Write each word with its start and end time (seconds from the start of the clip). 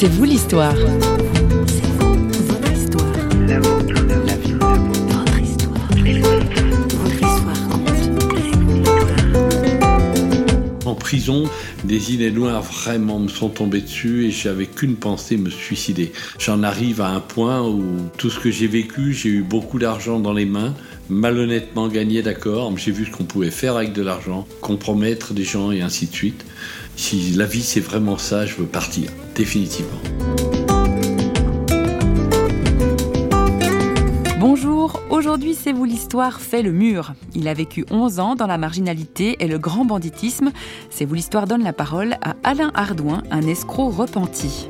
C'est 0.00 0.06
vous 0.06 0.22
l'histoire. 0.22 0.76
Prison, 11.08 11.44
des 11.84 12.12
idées 12.12 12.30
noires 12.30 12.60
vraiment 12.60 13.18
me 13.18 13.28
sont 13.28 13.48
tombées 13.48 13.80
dessus 13.80 14.26
et 14.26 14.30
j'avais 14.30 14.66
qu'une 14.66 14.96
pensée, 14.96 15.38
me 15.38 15.48
suicider. 15.48 16.12
J'en 16.38 16.62
arrive 16.62 17.00
à 17.00 17.08
un 17.08 17.20
point 17.20 17.66
où 17.66 17.82
tout 18.18 18.28
ce 18.28 18.38
que 18.38 18.50
j'ai 18.50 18.66
vécu, 18.66 19.14
j'ai 19.14 19.30
eu 19.30 19.42
beaucoup 19.42 19.78
d'argent 19.78 20.20
dans 20.20 20.34
les 20.34 20.44
mains, 20.44 20.74
malhonnêtement 21.08 21.88
gagné, 21.88 22.20
d'accord, 22.20 22.76
j'ai 22.76 22.92
vu 22.92 23.06
ce 23.06 23.10
qu'on 23.10 23.24
pouvait 23.24 23.50
faire 23.50 23.76
avec 23.76 23.94
de 23.94 24.02
l'argent, 24.02 24.46
compromettre 24.60 25.32
des 25.32 25.44
gens 25.44 25.72
et 25.72 25.80
ainsi 25.80 26.08
de 26.08 26.14
suite. 26.14 26.44
Si 26.96 27.30
la 27.30 27.46
vie 27.46 27.62
c'est 27.62 27.80
vraiment 27.80 28.18
ça, 28.18 28.44
je 28.44 28.56
veux 28.56 28.66
partir, 28.66 29.08
définitivement. 29.34 30.02
Aujourd'hui 35.28 35.54
c'est 35.54 35.72
vous 35.72 35.84
l'histoire 35.84 36.40
fait 36.40 36.62
le 36.62 36.72
mur. 36.72 37.12
Il 37.34 37.48
a 37.48 37.54
vécu 37.54 37.84
11 37.90 38.18
ans 38.18 38.34
dans 38.34 38.46
la 38.46 38.56
marginalité 38.56 39.36
et 39.40 39.46
le 39.46 39.58
grand 39.58 39.84
banditisme. 39.84 40.52
C'est 40.88 41.04
vous 41.04 41.12
l'histoire 41.12 41.46
donne 41.46 41.62
la 41.62 41.74
parole 41.74 42.14
à 42.22 42.34
Alain 42.44 42.70
Ardouin, 42.72 43.22
un 43.30 43.42
escroc 43.42 43.90
repenti. 43.90 44.68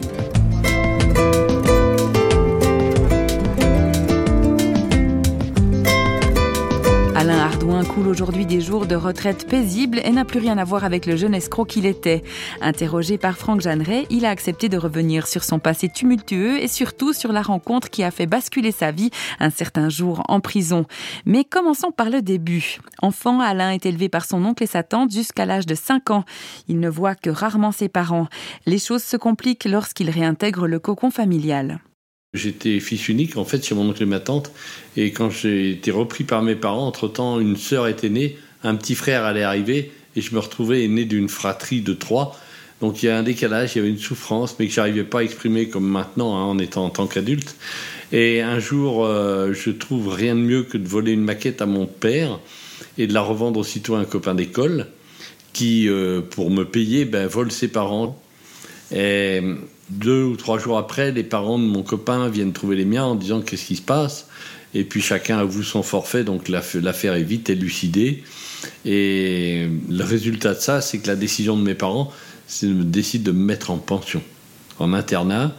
Coule 7.69 8.09
aujourd'hui 8.09 8.47
des 8.47 8.63
jours 8.63 8.87
de 8.87 8.97
retraite 8.97 9.47
paisible 9.47 10.01
et 10.03 10.11
n'a 10.11 10.25
plus 10.25 10.41
rien 10.41 10.57
à 10.57 10.65
voir 10.65 10.85
avec 10.85 11.05
le 11.05 11.17
jeune 11.17 11.35
escroc 11.35 11.67
qu'il 11.67 11.85
était. 11.85 12.25
Interrogé 12.63 13.19
par 13.19 13.37
Franck 13.37 13.61
Jeanneret, 13.61 14.07
il 14.09 14.25
a 14.25 14.31
accepté 14.31 14.69
de 14.69 14.79
revenir 14.79 15.27
sur 15.27 15.45
son 15.45 15.59
passé 15.59 15.89
tumultueux 15.89 16.61
et 16.63 16.67
surtout 16.67 17.13
sur 17.13 17.31
la 17.31 17.43
rencontre 17.43 17.91
qui 17.91 18.03
a 18.03 18.11
fait 18.11 18.27
basculer 18.27 18.73
sa 18.73 18.91
vie 18.91 19.11
un 19.39 19.51
certain 19.51 19.91
jour 19.91 20.23
en 20.29 20.41
prison. 20.41 20.87
Mais 21.27 21.45
commençons 21.45 21.93
par 21.93 22.09
le 22.09 22.23
début. 22.23 22.79
Enfant, 23.03 23.39
Alain 23.41 23.71
est 23.71 23.87
élevé 23.87 24.09
par 24.09 24.25
son 24.25 24.45
oncle 24.45 24.63
et 24.63 24.67
sa 24.67 24.83
tante 24.83 25.13
jusqu'à 25.13 25.45
l'âge 25.45 25.67
de 25.67 25.75
5 25.75 26.11
ans. 26.11 26.25
Il 26.69 26.81
ne 26.81 26.89
voit 26.89 27.15
que 27.15 27.31
rarement 27.31 27.71
ses 27.71 27.89
parents. 27.89 28.29
Les 28.67 28.79
choses 28.79 29.05
se 29.05 29.17
compliquent 29.17 29.67
lorsqu'il 29.67 30.11
réintègre 30.11 30.67
le 30.67 30.79
cocon 30.79 31.11
familial. 31.11 31.81
J'étais 32.35 32.79
fils 32.79 33.09
unique 33.09 33.39
en 33.39 33.47
fait 33.47 33.65
chez 33.65 33.75
mon 33.75 33.89
oncle 33.89 34.03
et 34.03 34.07
ma 34.07 34.21
tante. 34.21 34.53
Et 34.99 35.13
quand 35.13 35.31
j'ai 35.31 35.71
été 35.71 35.91
repris 35.91 36.25
par 36.25 36.43
mes 36.43 36.57
parents, 36.57 36.87
entre-temps, 36.87 37.41
une 37.41 37.57
sœur 37.57 37.89
était 37.89 38.11
née, 38.11 38.37
un 38.63 38.75
petit 38.75 38.95
frère 38.95 39.25
allait 39.25 39.45
arriver, 39.45 39.91
et 40.15 40.21
je 40.21 40.35
me 40.35 40.39
retrouvais 40.39 40.87
né 40.89 41.07
d'une 41.07 41.31
fratrie 41.31 41.81
de 41.81 41.95
trois. 41.95 42.39
Donc 42.83 43.03
il 43.03 43.07
y 43.07 43.09
a 43.09 43.17
un 43.17 43.23
décalage, 43.23 43.75
il 43.75 43.79
y 43.79 43.81
avait 43.81 43.89
une 43.89 43.99
souffrance, 43.99 44.57
mais 44.59 44.67
que 44.67 44.75
j'arrivais 44.75 45.05
pas 45.05 45.21
à 45.21 45.23
exprimer 45.23 45.71
comme 45.71 45.89
maintenant, 45.89 46.37
hein, 46.37 46.43
en 46.43 46.59
étant 46.59 46.85
en 46.85 46.91
tant 46.91 47.07
qu'adulte. 47.07 47.57
Et 48.13 48.43
un 48.43 48.59
jour, 48.59 49.07
euh, 49.07 49.55
je 49.55 49.71
trouve 49.71 50.13
rien 50.13 50.35
de 50.35 50.41
mieux 50.41 50.65
que 50.65 50.77
de 50.77 50.87
voler 50.87 51.13
une 51.13 51.25
maquette 51.25 51.63
à 51.63 51.67
mon 51.67 51.87
père 51.87 52.41
et 52.99 53.07
de 53.07 53.15
la 53.15 53.23
revendre 53.23 53.59
aussitôt 53.59 53.95
à 53.95 54.01
un 54.01 54.05
copain 54.05 54.35
d'école 54.35 54.89
qui, 55.55 55.89
euh, 55.89 56.21
pour 56.21 56.51
me 56.51 56.65
payer, 56.65 57.07
ben, 57.07 57.27
vole 57.27 57.51
ses 57.51 57.69
parents. 57.69 58.21
Et 58.93 59.43
deux 59.91 60.23
ou 60.23 60.37
trois 60.37 60.59
jours 60.59 60.79
après, 60.79 61.13
les 61.13 61.25
parents 61.25 61.59
de 61.59 61.65
mon 61.65 61.83
copain 61.83 62.29
viennent 62.29 62.53
trouver 62.53 62.77
les 62.77 62.85
miens 62.85 63.05
en 63.05 63.15
disant 63.15 63.41
qu'est-ce 63.41 63.65
qui 63.65 63.77
se 63.77 63.83
passe? 63.83 64.27
Et 64.75 64.85
puis 64.85 65.01
chacun 65.01 65.39
avoue 65.39 65.63
son 65.63 65.83
forfait, 65.83 66.25
donc 66.25 66.49
l'affaire 66.49 67.15
est 67.15 67.23
vite 67.23 67.49
élucidée. 67.51 68.23
Et 68.85 69.69
le 69.89 70.05
résultat 70.05 70.55
de 70.55 70.61
ça, 70.61 70.81
c'est 70.81 70.99
que 70.99 71.07
la 71.07 71.17
décision 71.17 71.57
de 71.57 71.63
mes 71.63 71.75
parents, 71.75 72.13
c'est 72.47 72.67
de 72.67 72.75
me 72.75 72.85
décider 72.85 73.25
de 73.25 73.33
me 73.33 73.45
mettre 73.45 73.71
en 73.71 73.79
pension, 73.79 74.23
en 74.79 74.93
internat, 74.93 75.55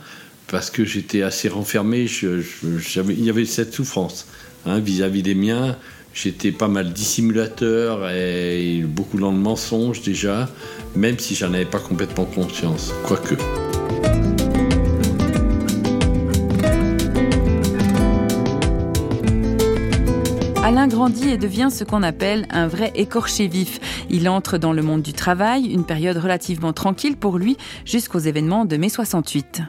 parce 0.48 0.70
que 0.70 0.86
j'étais 0.86 1.22
assez 1.22 1.50
renfermé. 1.50 2.08
il 2.24 3.24
y 3.24 3.30
avait 3.30 3.46
cette 3.46 3.74
souffrance 3.74 4.28
hein, 4.66 4.80
vis-à-vis 4.80 5.24
des 5.24 5.36
miens. 5.36 5.78
J'étais 6.22 6.52
pas 6.52 6.68
mal 6.68 6.92
dissimulateur 6.92 8.10
et 8.10 8.82
beaucoup 8.86 9.18
dans 9.18 9.32
le 9.32 9.38
mensonge 9.38 10.02
déjà, 10.02 10.50
même 10.94 11.18
si 11.18 11.34
j'en 11.34 11.54
avais 11.54 11.64
pas 11.64 11.80
complètement 11.80 12.26
conscience, 12.26 12.94
quoique. 13.06 13.36
Alain 20.62 20.90
grandit 20.90 21.30
et 21.30 21.38
devient 21.38 21.70
ce 21.72 21.86
qu'on 21.86 22.04
appelle 22.04 22.48
un 22.50 22.68
vrai 22.68 22.92
écorché 22.96 23.48
vif. 23.48 23.80
Il 24.10 24.28
entre 24.28 24.58
dans 24.58 24.74
le 24.74 24.82
monde 24.82 25.02
du 25.02 25.14
travail, 25.14 25.68
une 25.68 25.86
période 25.86 26.18
relativement 26.18 26.74
tranquille 26.74 27.16
pour 27.16 27.38
lui, 27.38 27.56
jusqu'aux 27.86 28.20
événements 28.20 28.66
de 28.66 28.76
mai 28.76 28.90
68 28.90 29.62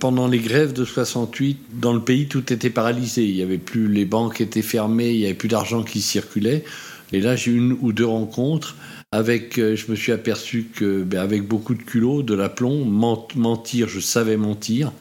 pendant 0.00 0.26
les 0.26 0.38
grèves 0.38 0.72
de 0.72 0.84
68, 0.84 1.58
dans 1.74 1.92
le 1.92 2.00
pays, 2.00 2.26
tout 2.26 2.52
était 2.52 2.70
paralysé. 2.70 3.22
Il 3.22 3.36
y 3.36 3.42
avait 3.42 3.58
plus, 3.58 3.86
les 3.86 4.04
banques 4.04 4.40
étaient 4.40 4.62
fermées, 4.62 5.10
il 5.10 5.18
n'y 5.18 5.26
avait 5.26 5.34
plus 5.34 5.48
d'argent 5.48 5.84
qui 5.84 6.00
circulait. 6.00 6.64
Et 7.12 7.20
là, 7.20 7.36
j'ai 7.36 7.52
eu 7.52 7.56
une 7.56 7.76
ou 7.80 7.92
deux 7.92 8.06
rencontres 8.06 8.76
avec, 9.12 9.58
euh, 9.58 9.76
je 9.76 9.90
me 9.90 9.96
suis 9.96 10.12
aperçu 10.12 10.66
que, 10.74 11.02
ben, 11.02 11.20
avec 11.20 11.46
beaucoup 11.46 11.74
de 11.74 11.82
culot, 11.82 12.22
de 12.22 12.34
l'aplomb, 12.34 12.84
mentir, 12.84 13.88
je 13.88 14.00
savais 14.00 14.36
mentir. 14.36 14.92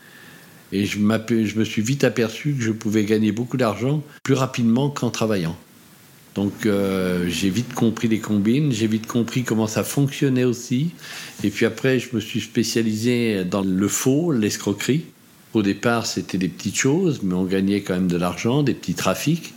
Et 0.72 0.86
je, 0.86 1.00
je 1.00 1.60
me 1.60 1.64
suis 1.64 1.82
vite 1.82 2.04
aperçu 2.04 2.54
que 2.54 2.62
je 2.62 2.72
pouvais 2.72 3.06
gagner 3.06 3.32
beaucoup 3.32 3.58
d'argent 3.58 4.04
plus 4.24 4.36
rapidement 4.36 4.90
qu'en 4.90 5.10
travaillant. 5.10 5.56
Donc 6.40 6.66
euh, 6.66 7.28
j'ai 7.28 7.50
vite 7.50 7.74
compris 7.74 8.08
les 8.08 8.20
combines, 8.20 8.72
j'ai 8.72 8.88
vite 8.88 9.08
compris 9.08 9.44
comment 9.44 9.68
ça 9.68 9.84
fonctionnait 9.84 10.46
aussi. 10.46 10.92
Et 11.44 11.50
puis 11.50 11.66
après, 11.66 12.00
je 12.00 12.16
me 12.16 12.22
suis 12.22 12.40
spécialisé 12.40 13.44
dans 13.44 13.62
le 13.62 13.88
faux, 13.90 14.32
l'escroquerie. 14.32 15.04
Au 15.54 15.64
départ, 15.64 16.06
c'était 16.06 16.38
des 16.38 16.48
petites 16.48 16.78
choses, 16.78 17.24
mais 17.24 17.34
on 17.34 17.44
gagnait 17.44 17.82
quand 17.82 17.96
même 17.96 18.08
de 18.08 18.16
l'argent, 18.16 18.64
des 18.64 18.74
petits 18.74 18.94
trafics. 18.94 19.54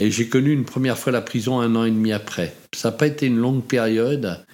Et 0.00 0.10
j'ai 0.10 0.26
connu 0.26 0.52
une 0.52 0.64
première 0.64 0.98
fois 0.98 1.12
la 1.12 1.20
prison 1.20 1.60
un 1.60 1.76
an 1.76 1.84
et 1.84 1.92
demi 1.92 2.10
après. 2.10 2.52
Ça 2.74 2.90
n'a 2.90 2.96
pas 2.96 3.06
été 3.06 3.26
une 3.26 3.38
longue 3.38 3.62
période, 3.62 4.44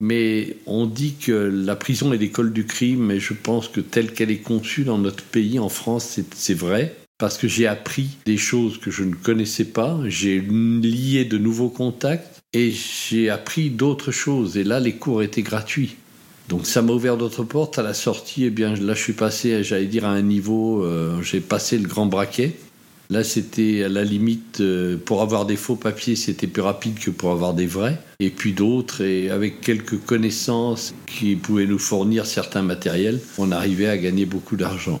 mais 0.00 0.56
on 0.66 0.84
dit 0.84 1.14
que 1.14 1.30
la 1.30 1.76
prison 1.76 2.12
est 2.12 2.18
l'école 2.18 2.52
du 2.52 2.66
crime, 2.66 3.12
et 3.12 3.20
je 3.20 3.34
pense 3.34 3.68
que 3.68 3.80
telle 3.80 4.12
qu'elle 4.12 4.32
est 4.32 4.42
conçue 4.42 4.82
dans 4.82 4.98
notre 4.98 5.22
pays, 5.22 5.60
en 5.60 5.68
France, 5.68 6.18
c'est 6.34 6.54
vrai. 6.54 6.96
Parce 7.18 7.38
que 7.38 7.46
j'ai 7.46 7.68
appris 7.68 8.08
des 8.26 8.36
choses 8.36 8.78
que 8.78 8.90
je 8.90 9.04
ne 9.04 9.14
connaissais 9.14 9.66
pas, 9.66 10.00
j'ai 10.06 10.40
lié 10.40 11.24
de 11.24 11.38
nouveaux 11.38 11.68
contacts 11.68 12.42
et 12.52 12.72
j'ai 12.72 13.30
appris 13.30 13.70
d'autres 13.70 14.10
choses. 14.10 14.56
Et 14.56 14.64
là, 14.64 14.80
les 14.80 14.96
cours 14.96 15.22
étaient 15.22 15.42
gratuits. 15.42 15.94
Donc 16.48 16.66
ça 16.66 16.82
m'a 16.82 16.92
ouvert 16.92 17.16
d'autres 17.16 17.44
portes. 17.44 17.78
À 17.78 17.82
la 17.82 17.94
sortie, 17.94 18.44
eh 18.44 18.50
bien, 18.50 18.74
là, 18.74 18.94
je 18.94 19.00
suis 19.00 19.12
passé, 19.12 19.62
j'allais 19.62 19.86
dire, 19.86 20.04
à 20.04 20.10
un 20.10 20.22
niveau, 20.22 20.82
euh, 20.82 21.22
j'ai 21.22 21.40
passé 21.40 21.78
le 21.78 21.88
grand 21.88 22.06
braquet. 22.06 22.56
Là, 23.10 23.22
c'était 23.22 23.84
à 23.84 23.88
la 23.88 24.02
limite, 24.02 24.60
euh, 24.60 24.96
pour 24.96 25.22
avoir 25.22 25.46
des 25.46 25.56
faux 25.56 25.76
papiers, 25.76 26.16
c'était 26.16 26.48
plus 26.48 26.62
rapide 26.62 26.98
que 26.98 27.10
pour 27.10 27.30
avoir 27.30 27.54
des 27.54 27.66
vrais. 27.66 28.00
Et 28.18 28.30
puis 28.30 28.54
d'autres, 28.54 29.02
et 29.02 29.30
avec 29.30 29.60
quelques 29.60 29.98
connaissances 29.98 30.94
qui 31.06 31.36
pouvaient 31.36 31.66
nous 31.66 31.78
fournir 31.78 32.26
certains 32.26 32.62
matériels, 32.62 33.20
on 33.38 33.52
arrivait 33.52 33.88
à 33.88 33.98
gagner 33.98 34.26
beaucoup 34.26 34.56
d'argent 34.56 35.00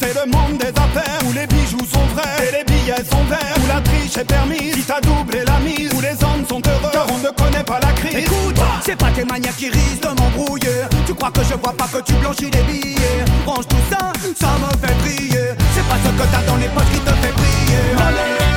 C'est 0.00 0.14
le 0.14 0.30
monde 0.30 0.58
des 0.58 0.68
affaires 0.68 1.18
où 1.26 1.32
les 1.32 1.46
bijoux 1.46 1.86
sont 1.92 2.06
vrais 2.14 2.48
et 2.48 2.52
les 2.52 2.64
billets 2.64 3.04
sont 3.10 3.24
verts. 3.24 3.56
Où 3.62 3.66
la 3.66 3.80
triche 3.80 4.16
est 4.16 4.24
permise 4.24 4.74
si 4.74 4.82
t'as 4.82 5.00
doublé 5.00 5.44
la 5.44 5.58
mise. 5.58 5.92
Où 5.92 6.00
les 6.00 6.12
hommes 6.24 6.46
sont 6.48 6.62
heureux 6.66 7.06
on 7.10 7.18
ne 7.18 7.30
connaît 7.30 7.64
pas 7.64 7.80
la 7.80 7.92
crise. 7.92 8.14
Écoute, 8.14 8.60
c'est 8.84 8.96
pas 8.96 9.10
tes 9.10 9.24
manières 9.24 9.56
qui 9.56 9.68
risquent 9.68 10.02
de 10.02 10.20
m'embrouiller. 10.20 10.86
Tu 11.06 11.14
crois 11.14 11.30
que 11.30 11.42
je 11.42 11.54
vois 11.54 11.72
pas 11.72 11.88
que 11.88 12.02
tu 12.04 12.12
blanchis 12.14 12.50
des 12.50 12.62
billets. 12.62 13.24
Range 13.46 13.66
tout 13.66 13.76
ça, 13.90 14.12
ça 14.38 14.48
me 14.58 14.86
fait 14.86 14.94
briller. 15.00 15.48
C'est 15.74 15.88
pas 15.88 15.96
ce 16.04 16.10
que 16.10 16.28
t'as 16.32 16.42
dans 16.46 16.56
les 16.56 16.68
poches 16.68 16.92
qui 16.92 17.00
te 17.00 17.10
fait 17.10 17.32
briller. 17.32 18.47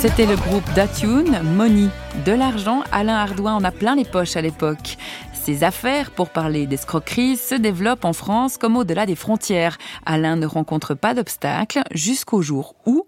C'était 0.00 0.26
le 0.26 0.36
groupe 0.36 0.64
Datune, 0.74 1.40
Money. 1.56 1.88
De 2.26 2.32
l'argent, 2.32 2.82
Alain 2.90 3.14
Ardouin 3.14 3.54
en 3.54 3.62
a 3.62 3.70
plein 3.70 3.94
les 3.94 4.04
poches 4.04 4.36
à 4.36 4.42
l'époque. 4.42 4.96
Ses 5.32 5.64
affaires, 5.64 6.10
pour 6.10 6.30
parler 6.30 6.66
d'escroquerie, 6.66 7.36
se 7.36 7.54
développent 7.54 8.04
en 8.04 8.12
France 8.12 8.58
comme 8.58 8.76
au-delà 8.76 9.06
des 9.06 9.14
frontières. 9.14 9.78
Alain 10.06 10.36
ne 10.36 10.46
rencontre 10.46 10.94
pas 10.94 11.14
d'obstacles 11.14 11.82
jusqu'au 11.92 12.42
jour 12.42 12.74
où... 12.86 13.06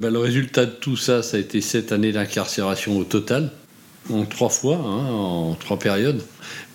Ben, 0.00 0.12
le 0.12 0.18
résultat 0.18 0.66
de 0.66 0.72
tout 0.72 0.96
ça, 0.96 1.22
ça 1.22 1.36
a 1.36 1.40
été 1.40 1.60
sept 1.60 1.92
années 1.92 2.12
d'incarcération 2.12 2.96
au 2.98 3.04
total, 3.04 3.50
en 4.12 4.24
trois 4.24 4.48
fois, 4.48 4.76
hein, 4.76 5.10
en 5.10 5.54
trois 5.54 5.78
périodes. 5.78 6.22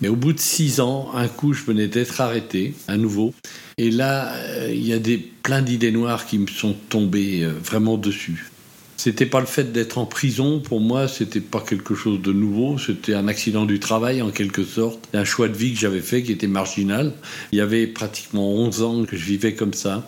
Mais 0.00 0.08
au 0.08 0.16
bout 0.16 0.32
de 0.32 0.40
six 0.40 0.80
ans, 0.80 1.10
un 1.14 1.28
coup, 1.28 1.52
je 1.52 1.62
venais 1.64 1.88
d'être 1.88 2.20
arrêté, 2.20 2.74
à 2.88 2.96
nouveau. 2.96 3.32
Et 3.78 3.90
là, 3.90 4.32
euh, 4.34 4.70
il 4.72 4.86
y 4.86 4.92
a 4.92 4.98
des, 4.98 5.18
plein 5.18 5.62
d'idées 5.62 5.92
noires 5.92 6.26
qui 6.26 6.38
me 6.38 6.46
sont 6.46 6.74
tombées 6.88 7.42
euh, 7.42 7.52
vraiment 7.62 7.96
dessus. 7.96 8.50
C'était 8.96 9.24
pas 9.24 9.40
le 9.40 9.46
fait 9.46 9.72
d'être 9.72 9.96
en 9.96 10.04
prison, 10.04 10.60
pour 10.60 10.78
moi, 10.78 11.08
c'était 11.08 11.40
pas 11.40 11.60
quelque 11.66 11.94
chose 11.94 12.20
de 12.20 12.32
nouveau, 12.34 12.76
c'était 12.76 13.14
un 13.14 13.28
accident 13.28 13.64
du 13.64 13.80
travail 13.80 14.20
en 14.20 14.30
quelque 14.30 14.62
sorte, 14.62 15.08
un 15.14 15.24
choix 15.24 15.48
de 15.48 15.56
vie 15.56 15.72
que 15.72 15.80
j'avais 15.80 16.02
fait 16.02 16.22
qui 16.22 16.32
était 16.32 16.46
marginal. 16.46 17.14
Il 17.52 17.56
y 17.56 17.62
avait 17.62 17.86
pratiquement 17.86 18.50
11 18.50 18.82
ans 18.82 19.04
que 19.04 19.16
je 19.16 19.24
vivais 19.24 19.54
comme 19.54 19.72
ça. 19.72 20.06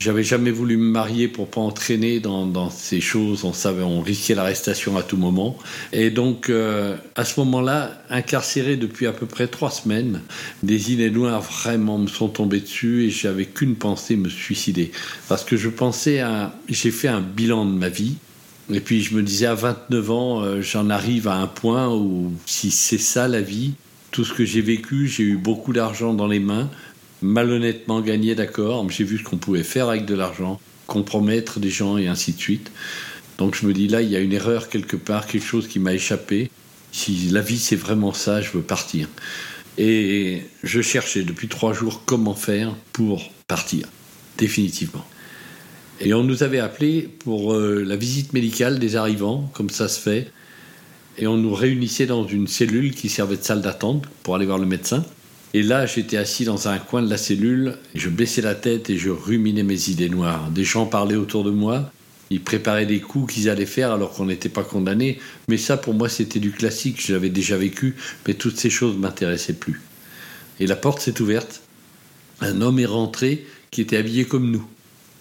J'avais 0.00 0.24
jamais 0.24 0.50
voulu 0.50 0.78
me 0.78 0.90
marier 0.90 1.28
pour 1.28 1.50
pas 1.50 1.60
entraîner 1.60 2.20
dans, 2.20 2.70
ces 2.70 3.02
choses. 3.02 3.44
On 3.44 3.52
savait, 3.52 3.82
on 3.82 4.00
risquait 4.00 4.34
l'arrestation 4.34 4.96
à 4.96 5.02
tout 5.02 5.18
moment. 5.18 5.58
Et 5.92 6.08
donc, 6.08 6.48
euh, 6.48 6.96
à 7.16 7.26
ce 7.26 7.38
moment-là, 7.40 8.02
incarcéré 8.08 8.76
depuis 8.76 9.06
à 9.06 9.12
peu 9.12 9.26
près 9.26 9.46
trois 9.46 9.70
semaines, 9.70 10.22
des 10.62 10.90
idées 10.90 11.10
noires 11.10 11.42
vraiment 11.42 11.98
me 11.98 12.06
sont 12.06 12.28
tombées 12.28 12.60
dessus 12.60 13.04
et 13.04 13.10
j'avais 13.10 13.44
qu'une 13.44 13.76
pensée, 13.76 14.16
me 14.16 14.30
suicider. 14.30 14.90
Parce 15.28 15.44
que 15.44 15.58
je 15.58 15.68
pensais 15.68 16.20
à, 16.20 16.54
j'ai 16.70 16.92
fait 16.92 17.08
un 17.08 17.20
bilan 17.20 17.66
de 17.66 17.76
ma 17.76 17.90
vie. 17.90 18.16
Et 18.72 18.80
puis 18.80 19.02
je 19.02 19.14
me 19.14 19.22
disais 19.22 19.46
à 19.46 19.54
29 19.54 20.10
ans, 20.10 20.42
euh, 20.42 20.62
j'en 20.62 20.88
arrive 20.88 21.28
à 21.28 21.34
un 21.34 21.46
point 21.46 21.94
où 21.94 22.32
si 22.46 22.70
c'est 22.70 22.96
ça 22.96 23.28
la 23.28 23.42
vie, 23.42 23.74
tout 24.10 24.24
ce 24.24 24.32
que 24.32 24.44
j'ai 24.44 24.60
vécu, 24.60 25.06
j'ai 25.06 25.24
eu 25.24 25.36
beaucoup 25.36 25.72
d'argent 25.72 26.14
dans 26.14 26.26
les 26.26 26.40
mains, 26.40 26.68
malhonnêtement 27.22 28.00
gagné, 28.00 28.34
d'accord, 28.34 28.84
mais 28.84 28.92
j'ai 28.92 29.04
vu 29.04 29.18
ce 29.18 29.24
qu'on 29.24 29.36
pouvait 29.36 29.62
faire 29.62 29.88
avec 29.88 30.04
de 30.06 30.14
l'argent, 30.14 30.60
compromettre 30.86 31.60
des 31.60 31.70
gens 31.70 31.96
et 31.96 32.08
ainsi 32.08 32.32
de 32.32 32.40
suite. 32.40 32.70
Donc 33.38 33.54
je 33.54 33.66
me 33.66 33.72
dis 33.72 33.88
là, 33.88 34.02
il 34.02 34.10
y 34.10 34.16
a 34.16 34.20
une 34.20 34.32
erreur 34.32 34.68
quelque 34.68 34.96
part, 34.96 35.26
quelque 35.26 35.46
chose 35.46 35.68
qui 35.68 35.78
m'a 35.78 35.94
échappé. 35.94 36.50
Si 36.92 37.28
la 37.30 37.40
vie 37.40 37.58
c'est 37.58 37.76
vraiment 37.76 38.12
ça, 38.12 38.40
je 38.40 38.50
veux 38.50 38.62
partir. 38.62 39.08
Et 39.78 40.42
je 40.62 40.82
cherchais 40.82 41.22
depuis 41.22 41.48
trois 41.48 41.72
jours 41.72 42.02
comment 42.04 42.34
faire 42.34 42.74
pour 42.92 43.30
partir, 43.46 43.86
définitivement. 44.36 45.04
Et 46.00 46.14
on 46.14 46.24
nous 46.24 46.42
avait 46.42 46.58
appelé 46.58 47.02
pour 47.02 47.54
euh, 47.54 47.84
la 47.86 47.96
visite 47.96 48.32
médicale 48.32 48.78
des 48.78 48.96
arrivants, 48.96 49.50
comme 49.54 49.70
ça 49.70 49.88
se 49.88 50.00
fait. 50.00 50.30
Et 51.18 51.26
on 51.26 51.36
nous 51.36 51.54
réunissait 51.54 52.06
dans 52.06 52.26
une 52.26 52.46
cellule 52.46 52.94
qui 52.94 53.08
servait 53.08 53.36
de 53.36 53.42
salle 53.42 53.60
d'attente 53.60 54.04
pour 54.22 54.34
aller 54.34 54.46
voir 54.46 54.58
le 54.58 54.66
médecin. 54.66 55.04
Et 55.52 55.62
là, 55.62 55.84
j'étais 55.84 56.16
assis 56.16 56.44
dans 56.44 56.68
un 56.68 56.78
coin 56.78 57.02
de 57.02 57.10
la 57.10 57.16
cellule, 57.16 57.76
je 57.96 58.08
baissais 58.08 58.40
la 58.40 58.54
tête 58.54 58.88
et 58.88 58.98
je 58.98 59.10
ruminais 59.10 59.64
mes 59.64 59.88
idées 59.88 60.08
noires. 60.08 60.48
Des 60.50 60.62
gens 60.62 60.86
parlaient 60.86 61.16
autour 61.16 61.42
de 61.42 61.50
moi, 61.50 61.90
ils 62.30 62.40
préparaient 62.40 62.86
des 62.86 63.00
coups 63.00 63.34
qu'ils 63.34 63.50
allaient 63.50 63.66
faire 63.66 63.90
alors 63.90 64.12
qu'on 64.12 64.26
n'était 64.26 64.48
pas 64.48 64.62
condamnés. 64.62 65.18
Mais 65.48 65.56
ça, 65.56 65.76
pour 65.76 65.94
moi, 65.94 66.08
c'était 66.08 66.38
du 66.38 66.52
classique, 66.52 67.04
je 67.04 67.12
l'avais 67.12 67.30
déjà 67.30 67.56
vécu, 67.56 67.96
mais 68.26 68.34
toutes 68.34 68.58
ces 68.58 68.70
choses 68.70 68.94
ne 68.94 69.00
m'intéressaient 69.00 69.54
plus. 69.54 69.80
Et 70.60 70.68
la 70.68 70.76
porte 70.76 71.00
s'est 71.00 71.20
ouverte. 71.20 71.62
Un 72.40 72.60
homme 72.60 72.78
est 72.78 72.86
rentré 72.86 73.44
qui 73.72 73.80
était 73.80 73.96
habillé 73.96 74.26
comme 74.26 74.50
nous. 74.50 74.64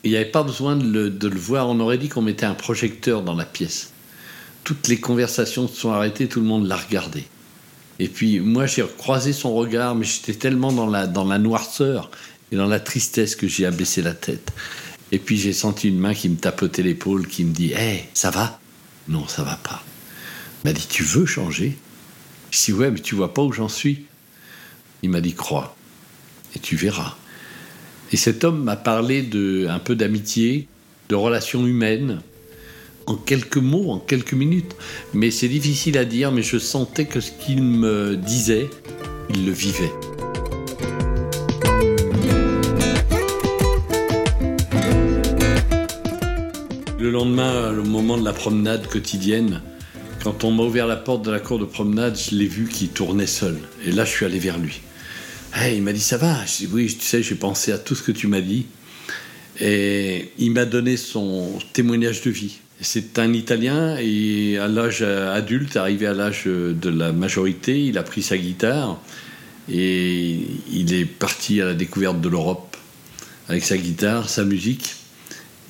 Il 0.04 0.12
n'y 0.12 0.18
avait 0.18 0.26
pas 0.26 0.44
besoin 0.44 0.76
de 0.76 1.28
le 1.28 1.40
voir, 1.40 1.68
on 1.68 1.80
aurait 1.80 1.98
dit 1.98 2.08
qu'on 2.08 2.22
mettait 2.22 2.46
un 2.46 2.54
projecteur 2.54 3.24
dans 3.24 3.36
la 3.36 3.46
pièce. 3.46 3.92
Toutes 4.64 4.88
les 4.88 5.00
conversations 5.00 5.68
se 5.68 5.76
sont 5.76 5.92
arrêtées, 5.92 6.28
tout 6.28 6.40
le 6.40 6.46
monde 6.46 6.68
l'a 6.68 6.78
regardé. 6.78 7.24
Et 8.00 8.08
puis 8.08 8.40
moi 8.40 8.66
j'ai 8.66 8.86
croisé 8.98 9.34
son 9.34 9.54
regard, 9.54 9.96
mais 9.96 10.06
j'étais 10.06 10.34
tellement 10.34 10.72
dans 10.72 10.88
la, 10.88 11.06
dans 11.06 11.26
la 11.26 11.38
noirceur 11.38 12.10
et 12.52 12.56
dans 12.56 12.68
la 12.68 12.80
tristesse 12.80 13.36
que 13.36 13.48
j'ai 13.48 13.66
abaissé 13.66 14.02
la 14.02 14.14
tête. 14.14 14.52
Et 15.12 15.20
puis 15.20 15.38
j'ai 15.38 15.54
senti 15.54 15.90
une 15.90 16.00
main 16.00 16.14
qui 16.14 16.30
me 16.30 16.38
tapotait 16.38 16.84
l'épaule, 16.84 17.28
qui 17.28 17.44
me 17.44 17.54
dit 17.54 17.74
Hé, 17.74 18.06
ça 18.14 18.30
va? 18.30 18.60
Non, 19.08 19.28
ça 19.28 19.44
va 19.44 19.56
pas. 19.56 19.84
Il 20.64 20.70
m'a 20.70 20.74
dit 20.74 20.88
Tu 20.88 21.04
veux 21.04 21.26
changer? 21.26 21.78
Je 22.52 22.66
dis 22.66 22.74
Ouais, 22.74 22.92
mais 22.92 23.00
tu 23.00 23.16
vois 23.16 23.34
pas 23.34 23.42
où 23.42 23.52
j'en 23.52 23.70
suis. 23.70 24.06
Il 25.02 25.10
m'a 25.10 25.22
dit 25.22 25.34
Crois, 25.34 25.76
et 26.56 26.60
tu 26.60 26.76
verras. 26.76 27.16
Et 28.12 28.18
cet 28.18 28.44
homme 28.44 28.64
m'a 28.64 28.76
parlé 28.76 29.22
de, 29.22 29.68
un 29.70 29.80
peu 29.80 29.96
d'amitié, 29.96 30.68
de 31.10 31.16
relations 31.16 31.66
humaines, 31.66 32.22
en 33.10 33.16
quelques 33.16 33.58
mots, 33.58 33.90
en 33.92 34.00
quelques 34.00 34.34
minutes. 34.34 34.76
Mais 35.14 35.32
c'est 35.32 35.48
difficile 35.48 35.98
à 35.98 36.06
dire, 36.06 36.32
mais 36.32 36.44
je 36.44 36.60
sentais 36.60 37.06
que 37.06 37.20
ce 37.20 37.32
qu'il 37.32 37.64
me 37.64 38.16
disait, 38.16 38.70
il 39.32 39.46
le 39.46 39.52
vivait. 39.52 39.92
Le 47.00 47.10
lendemain, 47.10 47.72
le 47.72 47.84
moment 47.84 48.18
de 48.18 48.24
la 48.24 48.34
promenade 48.34 48.88
quotidienne, 48.88 49.64
quand 50.24 50.44
on 50.44 50.52
m'a 50.52 50.64
ouvert 50.64 50.86
la 50.86 50.98
porte 50.98 51.26
de 51.26 51.32
la 51.32 51.40
cour 51.40 51.58
de 51.58 51.66
promenade, 51.66 52.16
je 52.16 52.36
l'ai 52.36 52.46
vu 52.46 52.68
qui 52.68 52.90
tournait 52.90 53.26
seul. 53.26 53.58
Et 53.86 53.92
là, 53.92 54.06
je 54.06 54.12
suis 54.12 54.26
allé 54.26 54.38
vers 54.38 54.60
lui. 54.60 54.82
Il 55.74 55.82
m'a 55.82 55.94
dit 55.94 56.00
ça 56.00 56.18
va. 56.18 56.46
Je 56.46 56.66
dis 56.66 56.70
oui, 56.72 56.86
tu 56.96 57.04
sais, 57.04 57.24
j'ai 57.24 57.36
pensé 57.36 57.72
à 57.72 57.80
tout 57.80 57.96
ce 57.96 58.04
que 58.04 58.12
tu 58.12 58.28
m'as 58.28 58.42
dit. 58.42 58.68
Et 59.60 60.32
il 60.38 60.52
m'a 60.52 60.66
donné 60.66 60.96
son 60.96 61.58
témoignage 61.74 62.22
de 62.22 62.30
vie. 62.30 62.60
C'est 62.82 63.20
un 63.20 63.34
Italien 63.34 63.98
et 64.00 64.58
à 64.58 64.70
l'âge 64.70 65.02
adulte, 65.02 65.76
arrivé 65.76 66.08
à 66.08 66.14
l'âge 66.14 66.46
de 66.46 66.90
la 66.90 67.12
majorité, 67.12 67.86
il 67.86 67.98
a 67.98 68.04
pris 68.04 68.24
sa 68.24 68.38
guitare 68.38 69.02
et 69.70 70.40
il 70.72 70.94
est 70.94 71.06
parti 71.06 71.60
à 71.62 71.66
la 71.66 71.74
découverte 71.74 72.22
de 72.22 72.30
l'Europe 72.30 72.78
avec 73.50 73.64
sa 73.64 73.78
guitare, 73.78 74.30
sa 74.30 74.46
musique. 74.46 74.96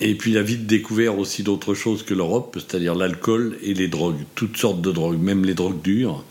Et 0.02 0.16
puis 0.16 0.32
il 0.32 0.38
a 0.38 0.44
vite 0.44 0.68
découvert 0.68 1.18
aussi 1.18 1.44
d'autres 1.44 1.74
choses 1.74 2.04
que 2.04 2.14
l'Europe, 2.14 2.58
c'est-à-dire 2.60 2.94
l'alcool 2.94 3.58
et 3.64 3.74
les 3.74 3.88
drogues, 3.88 4.24
toutes 4.36 4.58
sortes 4.58 4.82
de 4.82 4.92
drogues, 4.92 5.20
même 5.20 5.44
les 5.44 5.56
drogues 5.56 5.82
dures. 5.82 6.24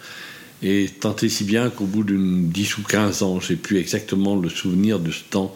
Et 0.63 0.89
tant 1.01 1.17
et 1.17 1.29
si 1.29 1.45
bien 1.45 1.71
qu'au 1.71 1.85
bout 1.85 2.05
d'une 2.05 2.49
10 2.49 2.79
ou 2.79 2.83
15 2.83 3.23
ans, 3.23 3.41
j'ai 3.41 3.57
plus 3.57 3.79
exactement 3.79 4.37
le 4.37 4.49
souvenir 4.49 4.99
de 4.99 5.11
ce 5.11 5.23
temps, 5.29 5.55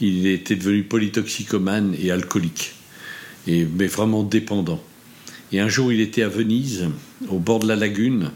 il 0.00 0.26
était 0.26 0.56
devenu 0.56 0.82
polytoxicomane 0.82 1.94
et 2.00 2.10
alcoolique, 2.10 2.74
et, 3.46 3.64
mais 3.64 3.86
vraiment 3.86 4.22
dépendant. 4.22 4.82
Et 5.52 5.60
un 5.60 5.68
jour, 5.68 5.92
il 5.92 6.00
était 6.00 6.22
à 6.22 6.28
Venise, 6.28 6.88
au 7.28 7.38
bord 7.38 7.58
de 7.58 7.66
la 7.66 7.76
lagune, 7.76 8.30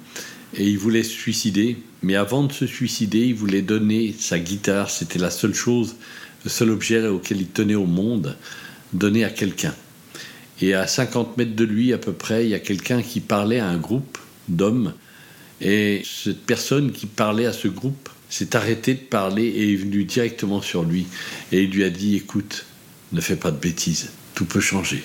et 0.57 0.67
il 0.67 0.79
voulait 0.79 1.03
se 1.03 1.13
suicider. 1.13 1.77
Mais 2.03 2.17
avant 2.17 2.45
de 2.45 2.53
se 2.53 2.67
suicider, 2.67 3.21
il 3.21 3.35
voulait 3.35 3.63
donner 3.63 4.15
sa 4.19 4.39
guitare. 4.39 4.91
C'était 4.91 5.19
la 5.19 5.31
seule 5.31 5.55
chose, 5.55 5.97
le 6.45 6.51
seul 6.51 6.71
objet 6.71 7.07
auquel 7.07 7.41
il 7.41 7.49
tenait 7.49 7.75
au 7.75 7.87
monde, 7.87 8.37
donner 8.93 9.25
à 9.25 9.31
quelqu'un. 9.31 9.75
Et 10.61 10.75
à 10.75 10.87
50 10.87 11.37
mètres 11.37 11.57
de 11.57 11.65
lui, 11.65 11.93
à 11.93 11.99
peu 11.99 12.13
près, 12.13 12.45
il 12.45 12.51
y 12.51 12.55
a 12.55 12.61
quelqu'un 12.61 13.03
qui 13.03 13.21
parlait 13.21 13.59
à 13.59 13.69
un 13.69 13.79
groupe 13.79 14.19
d'hommes. 14.49 14.93
Et 15.61 16.03
cette 16.05 16.45
personne 16.45 16.93
qui 16.93 17.07
parlait 17.07 17.47
à 17.47 17.53
ce 17.53 17.69
groupe 17.69 18.09
s'est 18.29 18.57
arrêtée 18.57 18.95
de 18.95 19.01
parler 19.01 19.45
et 19.45 19.73
est 19.73 19.77
venue 19.77 20.05
directement 20.05 20.61
sur 20.61 20.83
lui. 20.83 21.07
Et 21.53 21.63
il 21.63 21.71
lui 21.71 21.85
a 21.85 21.91
dit, 21.91 22.17
écoute, 22.17 22.67
ne 23.13 23.21
fais 23.21 23.37
pas 23.37 23.51
de 23.51 23.59
bêtises, 23.59 24.11
tout 24.35 24.45
peut 24.45 24.61
changer. 24.61 25.05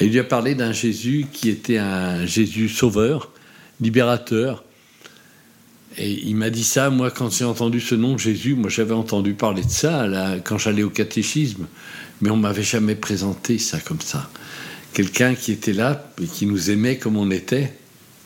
Et 0.00 0.06
il 0.06 0.12
lui 0.12 0.18
a 0.18 0.24
parlé 0.24 0.54
d'un 0.54 0.72
Jésus 0.72 1.26
qui 1.32 1.48
était 1.48 1.78
un 1.78 2.26
Jésus 2.26 2.68
sauveur, 2.68 3.30
libérateur. 3.80 4.64
Et 5.96 6.10
il 6.10 6.34
m'a 6.34 6.50
dit 6.50 6.64
ça, 6.64 6.90
moi, 6.90 7.10
quand 7.10 7.32
j'ai 7.32 7.44
entendu 7.44 7.80
ce 7.80 7.94
nom, 7.94 8.18
Jésus, 8.18 8.54
moi 8.54 8.68
j'avais 8.68 8.94
entendu 8.94 9.34
parler 9.34 9.62
de 9.62 9.70
ça 9.70 10.06
là, 10.06 10.38
quand 10.40 10.58
j'allais 10.58 10.82
au 10.82 10.90
catéchisme, 10.90 11.66
mais 12.20 12.30
on 12.30 12.36
m'avait 12.36 12.64
jamais 12.64 12.96
présenté 12.96 13.58
ça 13.58 13.78
comme 13.78 14.00
ça. 14.00 14.28
Quelqu'un 14.92 15.34
qui 15.34 15.52
était 15.52 15.72
là 15.72 16.12
et 16.20 16.26
qui 16.26 16.46
nous 16.46 16.70
aimait 16.70 16.98
comme 16.98 17.16
on 17.16 17.30
était. 17.30 17.72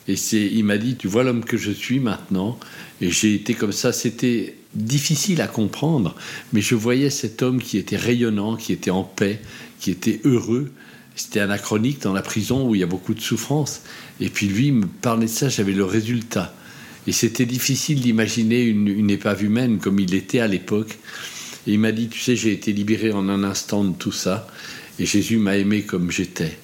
Et 0.07 0.17
c'est, 0.17 0.41
il 0.41 0.65
m'a 0.65 0.79
dit, 0.79 0.97
tu 0.97 1.07
vois 1.07 1.23
l'homme 1.23 1.45
que 1.45 1.59
je 1.59 1.71
suis 1.71 2.01
maintenant. 2.01 2.59
Et 3.03 3.11
j'ai 3.11 3.35
été 3.35 3.53
comme 3.53 3.73
ça. 3.73 3.93
C'était 3.93 4.55
difficile 4.75 5.41
à 5.41 5.47
comprendre, 5.47 6.15
mais 6.53 6.61
je 6.61 6.75
voyais 6.75 7.11
cet 7.11 7.43
homme 7.43 7.61
qui 7.61 7.79
était 7.79 7.97
rayonnant, 7.97 8.57
qui 8.57 8.73
était 8.73 8.91
en 8.91 9.03
paix, 9.03 9.41
qui 9.81 9.91
était 9.91 10.21
heureux. 10.25 10.71
C'était 11.15 11.41
anachronique 11.41 12.03
dans 12.03 12.13
la 12.13 12.23
prison 12.23 12.69
où 12.69 12.75
il 12.75 12.81
y 12.81 12.85
a 12.85 12.87
beaucoup 12.87 13.15
de 13.15 13.21
souffrance. 13.21 13.83
Et 14.21 14.29
puis 14.29 14.47
lui 14.47 14.67
il 14.69 14.75
me 14.75 14.87
parlait 14.87 15.27
de 15.27 15.31
ça, 15.31 15.49
j'avais 15.49 15.73
le 15.73 15.85
résultat. 15.85 16.55
Et 17.07 17.13
c'était 17.13 17.47
difficile 17.47 18.01
d'imaginer 18.01 18.63
une, 18.63 19.11
épave 19.11 19.43
humaine 19.43 19.79
comme 19.79 19.99
il 19.99 20.15
était 20.15 20.41
à 20.41 20.47
l'époque. 20.47 20.99
Et 21.67 21.73
il 21.73 21.79
m'a 21.79 21.93
dit, 21.93 22.09
tu 22.09 22.21
sais, 22.21 22.37
j'ai 22.37 22.53
été 22.53 22.73
libéré 22.73 23.13
en 23.13 23.29
un 23.29 23.45
instant 23.45 23.83
de 23.83 23.95
tout 23.95 24.13
ça. 24.13 24.47
Et 24.99 25.07
Jésus 25.07 25.39
m'a 25.39 25.57
aimé 25.57 25.83
comme 25.83 26.11
j'étais. 26.11 26.59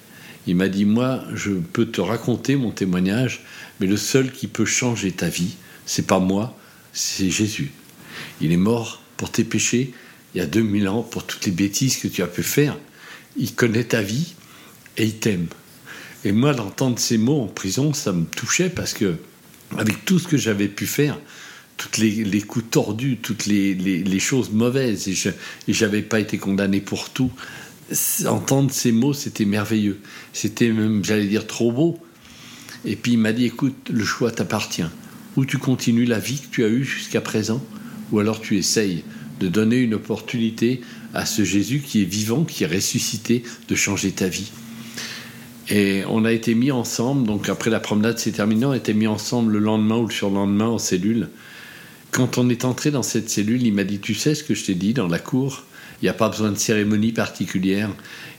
Il 0.45 0.55
m'a 0.55 0.67
dit, 0.67 0.85
moi, 0.85 1.23
je 1.33 1.51
peux 1.51 1.87
te 1.87 1.99
raconter 1.99 2.55
mon 2.55 2.69
témoignage, 2.69 3.43
mais 3.79 3.87
le 3.87 3.97
seul 3.97 4.31
qui 4.31 4.47
peut 4.47 4.65
changer 4.65 5.11
ta 5.11 5.29
vie, 5.29 5.55
c'est 5.87 6.05
pas 6.05 6.19
moi, 6.19 6.55
c'est 6.93 7.31
Jésus. 7.31 7.71
Il 8.39 8.51
est 8.51 8.57
mort 8.57 9.01
pour 9.17 9.31
tes 9.31 9.43
péchés 9.43 9.93
il 10.35 10.39
y 10.39 10.41
a 10.41 10.45
2000 10.45 10.89
ans, 10.89 11.01
pour 11.01 11.25
toutes 11.25 11.45
les 11.45 11.51
bêtises 11.51 11.97
que 11.97 12.09
tu 12.09 12.21
as 12.21 12.27
pu 12.27 12.43
faire. 12.43 12.77
Il 13.37 13.53
connaît 13.53 13.83
ta 13.83 14.01
vie 14.01 14.33
et 14.97 15.05
il 15.05 15.15
t'aime. 15.15 15.47
Et 16.23 16.31
moi, 16.31 16.53
d'entendre 16.53 16.97
ces 16.97 17.17
mots 17.17 17.41
en 17.41 17.47
prison, 17.47 17.93
ça 17.93 18.11
me 18.11 18.25
touchait 18.25 18.69
parce 18.69 18.93
que, 18.93 19.15
avec 19.77 20.05
tout 20.05 20.19
ce 20.19 20.27
que 20.27 20.37
j'avais 20.37 20.67
pu 20.67 20.87
faire, 20.87 21.19
tous 21.77 22.01
les, 22.01 22.41
coups 22.41 22.65
tordus, 22.71 23.17
toutes 23.21 23.45
les, 23.45 24.19
choses 24.19 24.51
mauvaises, 24.51 25.07
et 25.07 25.13
je 25.13 25.85
n'avais 25.85 26.01
pas 26.01 26.19
été 26.19 26.37
condamné 26.37 26.81
pour 26.81 27.09
tout, 27.09 27.31
entendre 28.25 28.71
ces 28.71 28.91
mots, 28.91 29.13
c'était 29.13 29.45
merveilleux. 29.45 29.99
C'était 30.33 30.69
même, 30.69 31.03
j'allais 31.03 31.27
dire, 31.27 31.45
trop 31.45 31.71
beau. 31.71 31.99
Et 32.85 32.95
puis 32.95 33.13
il 33.13 33.19
m'a 33.19 33.33
dit, 33.33 33.45
écoute, 33.45 33.89
le 33.91 34.05
choix 34.05 34.31
t'appartient. 34.31 34.85
Ou 35.35 35.45
tu 35.45 35.57
continues 35.57 36.05
la 36.05 36.19
vie 36.19 36.39
que 36.39 36.47
tu 36.47 36.63
as 36.63 36.69
eue 36.69 36.85
jusqu'à 36.85 37.21
présent, 37.21 37.63
ou 38.11 38.19
alors 38.19 38.39
tu 38.39 38.57
essayes 38.57 39.03
de 39.39 39.47
donner 39.47 39.77
une 39.77 39.95
opportunité 39.95 40.81
à 41.15 41.25
ce 41.25 41.43
Jésus 41.43 41.79
qui 41.79 42.01
est 42.01 42.05
vivant, 42.05 42.43
qui 42.43 42.63
est 42.63 42.67
ressuscité, 42.67 43.43
de 43.67 43.75
changer 43.75 44.11
ta 44.11 44.27
vie. 44.27 44.51
Et 45.69 46.03
on 46.09 46.25
a 46.25 46.31
été 46.31 46.53
mis 46.53 46.71
ensemble, 46.71 47.25
donc 47.25 47.49
après 47.49 47.71
la 47.71 47.79
promenade 47.79 48.19
s'est 48.19 48.33
terminée, 48.33 48.65
on 48.65 48.71
a 48.71 48.77
été 48.77 48.93
mis 48.93 49.07
ensemble 49.07 49.53
le 49.53 49.59
lendemain 49.59 49.97
ou 49.97 50.05
le 50.05 50.13
surlendemain 50.13 50.67
en 50.67 50.77
cellule. 50.77 51.29
Quand 52.11 52.37
on 52.37 52.49
est 52.49 52.65
entré 52.65 52.91
dans 52.91 53.01
cette 53.01 53.29
cellule, 53.29 53.65
il 53.65 53.73
m'a 53.73 53.83
dit, 53.83 53.99
tu 53.99 54.13
sais 54.13 54.35
ce 54.35 54.43
que 54.43 54.53
je 54.53 54.65
t'ai 54.65 54.75
dit 54.75 54.93
dans 54.93 55.07
la 55.07 55.19
cour? 55.19 55.63
Il 56.01 56.05
n'y 56.05 56.09
a 56.09 56.13
pas 56.13 56.29
besoin 56.29 56.51
de 56.51 56.57
cérémonie 56.57 57.13
particulière. 57.13 57.89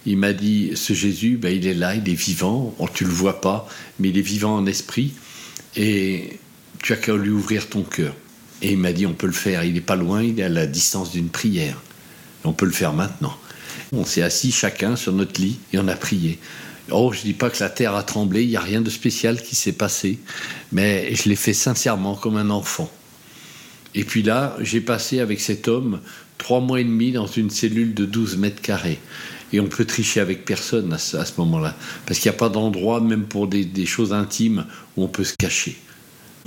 Il 0.04 0.18
m'a 0.18 0.32
dit, 0.32 0.72
ce 0.74 0.92
Jésus, 0.92 1.36
ben, 1.36 1.54
il 1.54 1.66
est 1.66 1.74
là, 1.74 1.94
il 1.94 2.08
est 2.08 2.14
vivant, 2.14 2.74
oh, 2.78 2.88
tu 2.92 3.04
ne 3.04 3.08
le 3.08 3.14
vois 3.14 3.40
pas, 3.40 3.68
mais 3.98 4.10
il 4.10 4.18
est 4.18 4.22
vivant 4.22 4.54
en 4.54 4.66
esprit, 4.66 5.14
et 5.74 6.38
tu 6.82 6.92
as 6.92 6.96
qu'à 6.96 7.16
lui 7.16 7.30
ouvrir 7.30 7.68
ton 7.68 7.82
cœur. 7.82 8.14
Et 8.62 8.72
il 8.72 8.78
m'a 8.78 8.92
dit, 8.92 9.06
on 9.06 9.14
peut 9.14 9.26
le 9.26 9.32
faire, 9.32 9.64
il 9.64 9.74
n'est 9.74 9.80
pas 9.80 9.96
loin, 9.96 10.22
il 10.22 10.38
est 10.38 10.44
à 10.44 10.48
la 10.48 10.66
distance 10.66 11.10
d'une 11.10 11.28
prière. 11.28 11.82
On 12.46 12.52
peut 12.52 12.66
le 12.66 12.72
faire 12.72 12.92
maintenant. 12.92 13.36
On 13.92 14.04
s'est 14.04 14.22
assis 14.22 14.52
chacun 14.52 14.96
sur 14.96 15.12
notre 15.12 15.40
lit 15.40 15.58
et 15.72 15.78
on 15.78 15.88
a 15.88 15.96
prié. 15.96 16.38
Oh, 16.90 17.12
je 17.12 17.18
ne 17.18 17.24
dis 17.24 17.32
pas 17.34 17.50
que 17.50 17.60
la 17.60 17.68
terre 17.68 17.94
a 17.94 18.02
tremblé, 18.02 18.42
il 18.44 18.48
n'y 18.48 18.56
a 18.56 18.60
rien 18.60 18.80
de 18.80 18.90
spécial 18.90 19.42
qui 19.42 19.56
s'est 19.56 19.72
passé, 19.72 20.18
mais 20.72 21.14
je 21.14 21.28
l'ai 21.28 21.36
fait 21.36 21.52
sincèrement 21.52 22.14
comme 22.14 22.36
un 22.36 22.50
enfant. 22.50 22.90
Et 23.94 24.04
puis 24.04 24.22
là, 24.22 24.56
j'ai 24.60 24.80
passé 24.80 25.20
avec 25.20 25.40
cet 25.40 25.68
homme 25.68 26.00
trois 26.38 26.60
mois 26.60 26.80
et 26.80 26.84
demi 26.84 27.12
dans 27.12 27.26
une 27.26 27.50
cellule 27.50 27.94
de 27.94 28.04
12 28.04 28.36
mètres 28.36 28.62
carrés. 28.62 29.00
Et 29.52 29.60
on 29.60 29.66
peut 29.66 29.84
tricher 29.84 30.20
avec 30.20 30.44
personne 30.44 30.92
à 30.92 30.98
ce, 30.98 31.16
moment-là, 31.38 31.76
parce 32.04 32.18
qu'il 32.18 32.30
n'y 32.30 32.36
a 32.36 32.38
pas 32.38 32.48
d'endroit, 32.48 33.00
même 33.00 33.24
pour 33.24 33.46
des, 33.46 33.86
choses 33.86 34.12
intimes, 34.12 34.66
où 34.96 35.04
on 35.04 35.08
peut 35.08 35.24
se 35.24 35.34
cacher. 35.38 35.76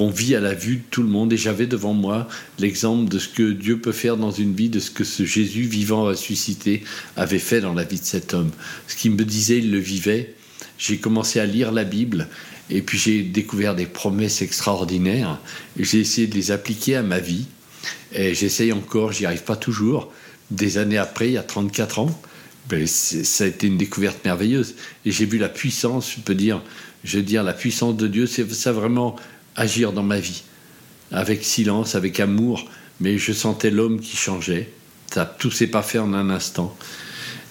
On 0.01 0.10
vit 0.10 0.34
à 0.34 0.39
la 0.39 0.53
vue 0.53 0.77
de 0.77 0.82
tout 0.89 1.03
le 1.03 1.10
monde 1.10 1.34
et 1.34 1.38
j'avais 1.38 1.68
devant 1.68 1.94
moi 1.94 2.29
l'exemple 2.58 3.10
de 3.10 3.20
ce 3.20 3.27
que 3.27 3.51
Dieu 3.51 3.79
peut 3.79 3.91
faire 3.91 4.15
dans 4.15 4.32
une 4.32 4.56
vie, 4.56 4.70
de 4.70 4.79
ce 4.79 4.91
que 4.91 5.03
ce 5.03 5.25
Jésus 5.25 5.63
vivant 5.63 6.03
ressuscité 6.03 6.84
avait 7.18 7.38
fait 7.38 7.60
dans 7.60 7.74
la 7.74 7.84
vie 7.84 8.00
de 8.00 8.06
cet 8.06 8.34
homme. 8.34 8.51
Ce 8.88 8.96
qu'il 8.96 9.12
me 9.12 9.25
disait, 9.25 9.58
il 9.58 9.72
le 9.72 9.77
vivait. 9.77 10.36
J'ai 10.77 10.98
commencé 10.98 11.41
à 11.41 11.46
lire 11.46 11.74
la 11.74 11.84
Bible 11.84 12.29
et 12.70 12.82
puis 12.82 12.98
j'ai 12.98 13.24
découvert 13.24 13.75
des 13.75 13.86
promesses 13.86 14.41
extraordinaires 14.41 15.41
j'ai 15.77 16.00
essayé 16.00 16.27
de 16.27 16.36
les 16.36 16.51
appliquer 16.51 16.96
à 16.96 17.03
ma 17.03 17.20
vie. 17.20 17.46
Et 18.13 18.34
j'essaye 18.34 18.72
encore, 18.72 19.12
j'y 19.12 19.25
arrive 19.25 19.44
pas 19.44 19.56
toujours. 19.56 20.12
Des 20.50 20.77
années 20.77 20.98
après, 20.98 21.27
il 21.27 21.34
y 21.34 21.38
a 21.38 21.44
34 21.44 22.00
ans, 22.00 22.22
ben, 22.70 22.88
ça 22.88 23.44
a 23.44 23.48
été 23.48 23.68
une 23.68 23.77
découverte 23.77 24.24
merveilleuse. 24.24 24.75
Et 25.06 25.12
j'ai 25.12 25.25
vu 25.25 25.38
la 25.38 25.50
puissance, 25.50 26.13
je 26.15 26.22
peux 26.22 26.36
dire, 26.36 26.62
je 27.03 27.18
veux 27.18 27.24
dire, 27.24 27.44
la 27.44 27.53
puissance 27.53 27.98
de 27.98 28.08
Dieu, 28.08 28.25
c'est 28.25 28.50
ça 28.53 28.72
vraiment 28.72 29.15
agir 29.59 29.91
dans 29.91 30.03
ma 30.03 30.19
vie. 30.19 30.43
Avec 31.11 31.43
silence, 31.43 31.95
avec 31.95 32.19
amour, 32.19 32.65
mais 32.99 33.17
je 33.17 33.33
sentais 33.33 33.69
l'homme 33.69 33.99
qui 33.99 34.15
changeait. 34.15 34.69
Ça, 35.13 35.25
tout 35.25 35.51
s'est 35.51 35.67
pas 35.67 35.81
fait 35.81 35.99
en 35.99 36.13
un 36.13 36.29
instant. 36.29 36.75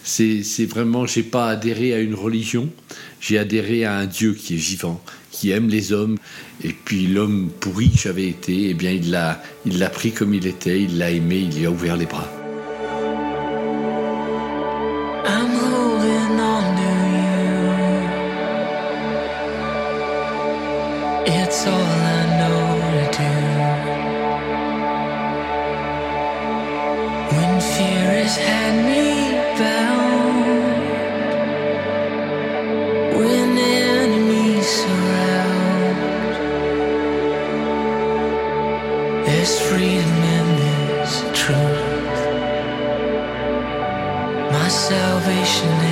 C'est 0.04 0.64
vraiment, 0.64 1.06
j'ai 1.06 1.22
pas 1.22 1.50
adhéré 1.50 1.92
à 1.92 1.98
une 1.98 2.14
religion, 2.14 2.70
j'ai 3.20 3.36
adhéré 3.36 3.84
à 3.84 3.94
un 3.94 4.06
Dieu 4.06 4.32
qui 4.32 4.54
est 4.54 4.58
vivant, 4.58 5.02
qui 5.30 5.50
aime 5.50 5.68
les 5.68 5.92
hommes. 5.92 6.16
Et 6.64 6.72
puis 6.72 7.06
l'homme 7.06 7.50
pourri 7.60 7.90
que 7.90 7.98
j'avais 7.98 8.28
été, 8.28 8.70
eh 8.70 8.74
bien 8.74 8.92
il 8.92 9.10
l'a, 9.10 9.90
pris 9.90 10.12
comme 10.12 10.32
il 10.32 10.46
était, 10.46 10.80
il 10.82 10.96
l'a 10.96 11.10
aimé, 11.10 11.46
il 11.50 11.58
lui 11.58 11.66
a 11.66 11.70
ouvert 11.70 11.96
les 11.96 12.06
bras. 12.06 12.37
passionate. 45.58 45.87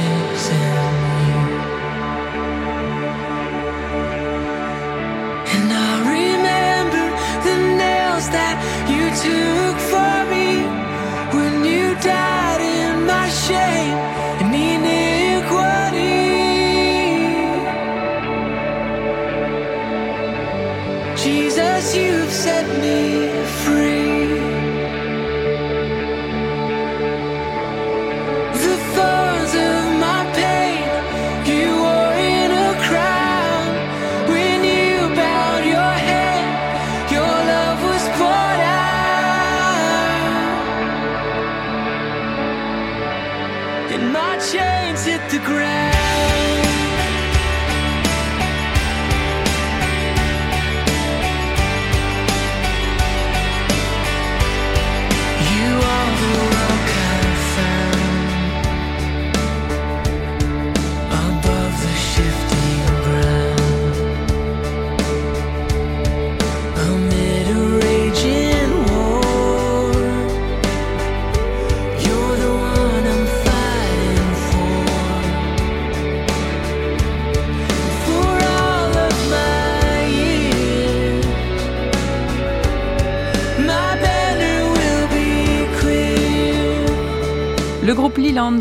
my 44.01 44.37
chains 44.39 45.05
hit 45.05 45.23
the 45.31 45.39
ground. 45.39 46.36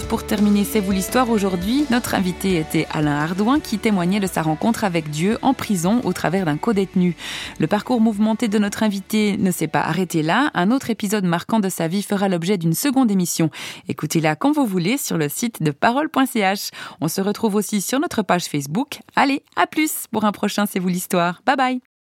Pour 0.10 0.26
terminer 0.26 0.66
C'est 0.66 0.82
vous 0.82 0.92
l'histoire 0.92 1.30
aujourd'hui. 1.30 1.86
Notre 1.90 2.14
invité 2.14 2.58
était 2.58 2.88
Alain 2.92 3.18
Ardouin 3.20 3.62
qui 3.62 3.78
témoignait 3.78 4.20
de 4.20 4.28
sa 4.28 4.42
rencontre 4.42 4.84
avec 4.84 5.10
Dieu 5.10 5.38
en 5.42 5.54
prison 5.54 6.02
au 6.04 6.12
travers 6.12 6.44
d'un 6.44 6.58
co-détenu. 6.58 7.16
Le 7.60 7.66
parcours 7.66 8.02
mouvementé 8.02 8.50
de 8.50 8.60
notre 8.60 8.84
invité 8.84 9.38
ne 9.38 9.52
s'est 9.52 9.70
pas 9.70 9.80
arrêté 9.80 10.24
là. 10.24 10.52
Un 10.56 10.72
autre 10.72 10.90
épisode 10.90 11.24
marquant 11.24 11.62
de 11.62 11.70
sa 11.70 11.88
vie 11.88 12.04
fera 12.04 12.28
l'objet 12.28 12.58
d'une 12.58 12.74
seconde 12.74 13.10
émission. 13.10 13.50
Écoutez-la 13.88 14.36
quand 14.36 14.52
vous 14.52 14.66
voulez 14.66 14.98
sur 14.98 15.18
le 15.18 15.30
site 15.30 15.64
de 15.64 15.72
parole.ch. 15.72 16.72
On 17.00 17.08
se 17.08 17.22
retrouve 17.22 17.56
aussi 17.56 17.80
sur 17.80 18.02
notre 18.02 18.24
page 18.24 18.46
Facebook. 18.46 19.00
Allez, 19.16 19.42
à 19.56 19.68
plus 19.68 20.08
pour 20.12 20.26
un 20.26 20.34
prochain 20.34 20.66
C'est 20.66 20.80
vous 20.80 20.90
l'histoire. 20.90 21.42
Bye 21.46 21.56
bye. 21.56 21.95